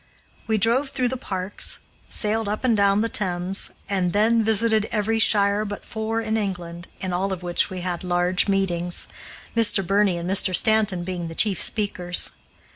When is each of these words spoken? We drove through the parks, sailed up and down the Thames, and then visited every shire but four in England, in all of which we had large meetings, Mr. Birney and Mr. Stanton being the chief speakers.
We 0.47 0.57
drove 0.57 0.89
through 0.89 1.09
the 1.09 1.15
parks, 1.15 1.81
sailed 2.09 2.49
up 2.49 2.63
and 2.63 2.75
down 2.75 3.01
the 3.01 3.07
Thames, 3.07 3.69
and 3.87 4.13
then 4.13 4.43
visited 4.43 4.89
every 4.91 5.19
shire 5.19 5.63
but 5.63 5.85
four 5.85 6.21
in 6.21 6.37
England, 6.37 6.87
in 7.01 7.13
all 7.13 7.31
of 7.31 7.43
which 7.43 7.69
we 7.69 7.81
had 7.81 8.03
large 8.03 8.47
meetings, 8.47 9.07
Mr. 9.55 9.85
Birney 9.85 10.17
and 10.17 10.27
Mr. 10.27 10.55
Stanton 10.55 11.03
being 11.03 11.27
the 11.27 11.35
chief 11.35 11.61
speakers. 11.61 12.31